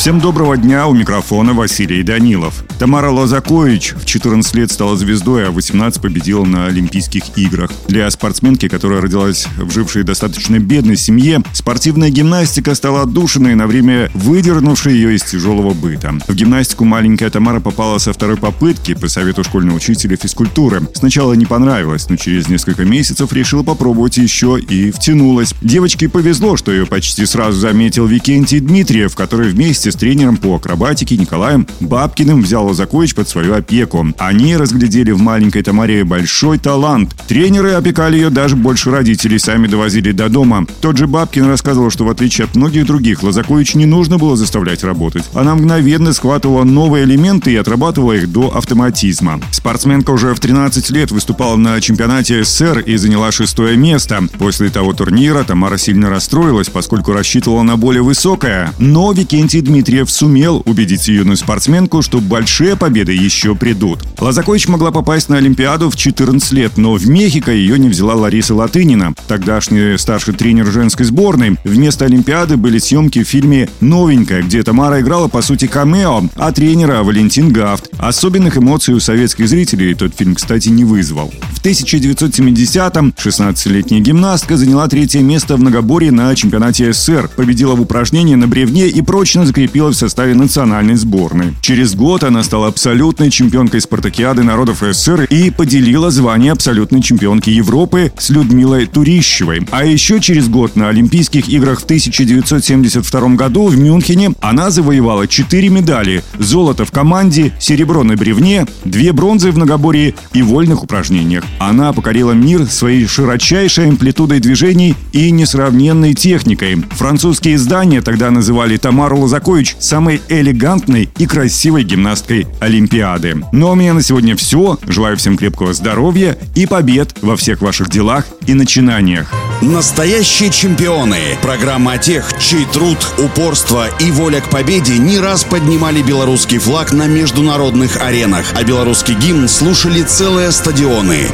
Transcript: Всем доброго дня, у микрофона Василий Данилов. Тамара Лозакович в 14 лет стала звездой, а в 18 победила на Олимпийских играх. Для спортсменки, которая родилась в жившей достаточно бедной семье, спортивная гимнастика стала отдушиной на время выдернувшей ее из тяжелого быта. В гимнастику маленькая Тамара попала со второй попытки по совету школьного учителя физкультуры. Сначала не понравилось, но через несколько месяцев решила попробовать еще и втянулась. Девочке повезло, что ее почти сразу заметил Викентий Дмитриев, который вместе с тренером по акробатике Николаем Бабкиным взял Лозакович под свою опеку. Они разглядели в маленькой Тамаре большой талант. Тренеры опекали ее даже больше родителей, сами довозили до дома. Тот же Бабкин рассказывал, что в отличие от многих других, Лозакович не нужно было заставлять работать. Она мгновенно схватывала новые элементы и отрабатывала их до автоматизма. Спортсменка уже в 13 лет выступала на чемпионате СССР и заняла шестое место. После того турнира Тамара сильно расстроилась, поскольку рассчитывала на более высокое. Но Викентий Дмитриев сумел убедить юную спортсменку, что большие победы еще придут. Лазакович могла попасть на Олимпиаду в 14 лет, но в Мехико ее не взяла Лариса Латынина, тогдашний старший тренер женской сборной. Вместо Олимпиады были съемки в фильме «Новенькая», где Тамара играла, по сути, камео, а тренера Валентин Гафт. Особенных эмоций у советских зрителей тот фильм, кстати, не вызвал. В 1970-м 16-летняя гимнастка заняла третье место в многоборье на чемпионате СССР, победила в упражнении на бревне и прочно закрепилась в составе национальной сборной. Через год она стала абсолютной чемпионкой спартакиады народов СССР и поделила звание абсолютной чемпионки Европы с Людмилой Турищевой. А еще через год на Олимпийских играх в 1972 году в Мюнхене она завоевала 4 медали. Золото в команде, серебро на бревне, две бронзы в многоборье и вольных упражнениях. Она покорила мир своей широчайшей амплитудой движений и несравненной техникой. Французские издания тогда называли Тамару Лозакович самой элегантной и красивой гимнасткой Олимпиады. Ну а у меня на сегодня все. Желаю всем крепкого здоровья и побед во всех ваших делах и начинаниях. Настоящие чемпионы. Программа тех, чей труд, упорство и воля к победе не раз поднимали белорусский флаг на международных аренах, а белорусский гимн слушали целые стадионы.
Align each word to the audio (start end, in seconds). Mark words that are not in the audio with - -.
Всем 0.00 0.18
доброго 0.18 0.56
дня, 0.56 0.86
у 0.86 0.94
микрофона 0.94 1.52
Василий 1.52 2.02
Данилов. 2.02 2.64
Тамара 2.78 3.10
Лозакович 3.10 3.92
в 3.92 4.06
14 4.06 4.54
лет 4.54 4.72
стала 4.72 4.96
звездой, 4.96 5.46
а 5.46 5.50
в 5.50 5.56
18 5.56 6.00
победила 6.00 6.46
на 6.46 6.68
Олимпийских 6.68 7.36
играх. 7.36 7.70
Для 7.86 8.10
спортсменки, 8.10 8.66
которая 8.66 9.02
родилась 9.02 9.46
в 9.58 9.70
жившей 9.70 10.02
достаточно 10.02 10.58
бедной 10.58 10.96
семье, 10.96 11.42
спортивная 11.52 12.08
гимнастика 12.08 12.74
стала 12.74 13.02
отдушиной 13.02 13.54
на 13.54 13.66
время 13.66 14.10
выдернувшей 14.14 14.94
ее 14.94 15.16
из 15.16 15.22
тяжелого 15.22 15.74
быта. 15.74 16.14
В 16.26 16.34
гимнастику 16.34 16.86
маленькая 16.86 17.28
Тамара 17.28 17.60
попала 17.60 17.98
со 17.98 18.14
второй 18.14 18.38
попытки 18.38 18.94
по 18.94 19.06
совету 19.06 19.44
школьного 19.44 19.76
учителя 19.76 20.16
физкультуры. 20.16 20.80
Сначала 20.94 21.34
не 21.34 21.44
понравилось, 21.44 22.08
но 22.08 22.16
через 22.16 22.48
несколько 22.48 22.86
месяцев 22.86 23.34
решила 23.34 23.62
попробовать 23.62 24.16
еще 24.16 24.58
и 24.58 24.92
втянулась. 24.92 25.54
Девочке 25.60 26.08
повезло, 26.08 26.56
что 26.56 26.72
ее 26.72 26.86
почти 26.86 27.26
сразу 27.26 27.60
заметил 27.60 28.06
Викентий 28.06 28.60
Дмитриев, 28.60 29.14
который 29.14 29.50
вместе 29.50 29.89
с 29.90 29.96
тренером 29.96 30.36
по 30.36 30.56
акробатике 30.56 31.16
Николаем 31.16 31.66
Бабкиным 31.80 32.42
взял 32.42 32.66
Лозакович 32.66 33.14
под 33.14 33.28
свою 33.28 33.54
опеку. 33.54 34.06
Они 34.18 34.56
разглядели 34.56 35.10
в 35.10 35.20
маленькой 35.20 35.62
Тамаре 35.62 36.04
большой 36.04 36.58
талант. 36.58 37.14
Тренеры 37.28 37.72
опекали 37.72 38.16
ее 38.16 38.30
даже 38.30 38.56
больше 38.56 38.90
родителей, 38.90 39.38
сами 39.38 39.66
довозили 39.66 40.12
до 40.12 40.28
дома. 40.28 40.66
Тот 40.80 40.96
же 40.96 41.06
Бабкин 41.06 41.46
рассказывал, 41.46 41.90
что 41.90 42.04
в 42.04 42.10
отличие 42.10 42.46
от 42.46 42.56
многих 42.56 42.86
других, 42.86 43.22
Лозакович 43.22 43.74
не 43.74 43.86
нужно 43.86 44.18
было 44.18 44.36
заставлять 44.36 44.84
работать. 44.84 45.24
Она 45.34 45.54
мгновенно 45.54 46.12
схватывала 46.12 46.64
новые 46.64 47.04
элементы 47.04 47.52
и 47.52 47.56
отрабатывала 47.56 48.12
их 48.12 48.30
до 48.30 48.56
автоматизма. 48.56 49.40
Спортсменка 49.50 50.10
уже 50.10 50.34
в 50.34 50.40
13 50.40 50.90
лет 50.90 51.10
выступала 51.10 51.56
на 51.56 51.80
чемпионате 51.80 52.44
СССР 52.44 52.80
и 52.80 52.96
заняла 52.96 53.32
шестое 53.32 53.76
место. 53.76 54.22
После 54.38 54.70
того 54.70 54.92
турнира 54.92 55.44
Тамара 55.44 55.78
сильно 55.78 56.10
расстроилась, 56.10 56.68
поскольку 56.68 57.12
рассчитывала 57.12 57.62
на 57.62 57.76
более 57.76 58.02
высокое. 58.02 58.72
Но 58.78 59.12
Викентий 59.12 59.60
Дмитриев 59.80 60.10
сумел 60.10 60.62
убедить 60.66 61.08
юную 61.08 61.38
спортсменку, 61.38 62.02
что 62.02 62.20
большие 62.20 62.76
победы 62.76 63.12
еще 63.12 63.54
придут. 63.54 64.00
Лазакович 64.18 64.68
могла 64.68 64.90
попасть 64.90 65.30
на 65.30 65.38
Олимпиаду 65.38 65.88
в 65.88 65.96
14 65.96 66.52
лет, 66.52 66.76
но 66.76 66.92
в 66.92 67.08
Мехико 67.08 67.50
ее 67.50 67.78
не 67.78 67.88
взяла 67.88 68.14
Лариса 68.14 68.54
Латынина, 68.54 69.14
тогдашний 69.26 69.96
старший 69.96 70.34
тренер 70.34 70.66
женской 70.66 71.06
сборной. 71.06 71.56
Вместо 71.64 72.04
Олимпиады 72.04 72.58
были 72.58 72.76
съемки 72.76 73.24
в 73.24 73.26
фильме 73.26 73.70
«Новенькая», 73.80 74.42
где 74.42 74.62
Тамара 74.62 75.00
играла, 75.00 75.28
по 75.28 75.40
сути, 75.40 75.66
камео, 75.66 76.24
а 76.36 76.52
тренера 76.52 77.02
Валентин 77.02 77.50
Гафт. 77.50 77.88
Особенных 77.96 78.58
эмоций 78.58 78.92
у 78.92 79.00
советских 79.00 79.48
зрителей 79.48 79.94
тот 79.94 80.14
фильм, 80.14 80.34
кстати, 80.34 80.68
не 80.68 80.84
вызвал. 80.84 81.32
В 81.54 81.64
1970-м 81.64 83.14
16-летняя 83.16 84.00
гимнастка 84.00 84.58
заняла 84.58 84.88
третье 84.88 85.20
место 85.20 85.56
в 85.56 85.60
многоборье 85.60 86.10
на 86.10 86.34
чемпионате 86.34 86.92
СССР, 86.92 87.30
победила 87.34 87.74
в 87.74 87.80
упражнении 87.80 88.34
на 88.34 88.46
бревне 88.46 88.88
и 88.88 89.00
прочно 89.00 89.46
закрепилась 89.70 89.96
в 89.96 90.00
составе 90.00 90.34
национальной 90.34 90.96
сборной. 90.96 91.54
Через 91.60 91.94
год 91.94 92.24
она 92.24 92.42
стала 92.42 92.66
абсолютной 92.66 93.30
чемпионкой 93.30 93.80
спартакиады 93.80 94.42
народов 94.42 94.82
СССР 94.82 95.28
и 95.30 95.50
поделила 95.50 96.10
звание 96.10 96.50
абсолютной 96.50 97.02
чемпионки 97.02 97.50
Европы 97.50 98.12
с 98.18 98.30
Людмилой 98.30 98.86
Турищевой. 98.86 99.64
А 99.70 99.84
еще 99.84 100.18
через 100.18 100.48
год 100.48 100.74
на 100.74 100.88
Олимпийских 100.88 101.48
играх 101.48 101.80
в 101.80 101.84
1972 101.84 103.36
году 103.36 103.68
в 103.68 103.78
Мюнхене 103.78 104.32
она 104.40 104.70
завоевала 104.70 105.28
4 105.28 105.68
медали. 105.68 106.24
Золото 106.38 106.84
в 106.84 106.90
команде, 106.90 107.52
серебро 107.60 108.02
на 108.02 108.16
бревне, 108.16 108.66
две 108.84 109.12
бронзы 109.12 109.52
в 109.52 109.56
многоборье 109.56 110.14
и 110.32 110.42
вольных 110.42 110.82
упражнениях. 110.82 111.44
Она 111.60 111.92
покорила 111.92 112.32
мир 112.32 112.66
своей 112.66 113.06
широчайшей 113.06 113.90
амплитудой 113.90 114.40
движений 114.40 114.96
и 115.12 115.30
несравненной 115.30 116.14
техникой. 116.14 116.82
Французские 116.90 117.54
издания 117.54 118.02
тогда 118.02 118.32
называли 118.32 118.76
Тамару 118.76 119.20
Лозакович 119.50 119.76
самой 119.80 120.22
элегантной 120.28 121.08
и 121.18 121.26
красивой 121.26 121.82
гимнасткой 121.82 122.46
Олимпиады. 122.60 123.42
Ну 123.52 123.68
а 123.68 123.72
у 123.72 123.74
меня 123.74 123.94
на 123.94 124.02
сегодня 124.02 124.36
все. 124.36 124.78
Желаю 124.86 125.16
всем 125.16 125.36
крепкого 125.36 125.72
здоровья 125.74 126.38
и 126.54 126.66
побед 126.66 127.16
во 127.20 127.36
всех 127.36 127.60
ваших 127.60 127.90
делах 127.90 128.26
и 128.46 128.54
начинаниях. 128.54 129.32
Настоящие 129.60 130.50
чемпионы. 130.50 131.36
Программа 131.42 131.98
тех, 131.98 132.32
чей 132.38 132.64
труд, 132.64 132.98
упорство 133.18 133.88
и 133.98 134.10
воля 134.12 134.40
к 134.40 134.48
победе 134.48 134.96
не 134.98 135.18
раз 135.18 135.44
поднимали 135.44 136.00
белорусский 136.00 136.58
флаг 136.58 136.92
на 136.92 137.06
международных 137.06 138.00
аренах, 138.00 138.52
а 138.54 138.62
белорусский 138.62 139.14
гимн 139.14 139.48
слушали 139.48 140.02
целые 140.02 140.52
стадионы. 140.52 141.26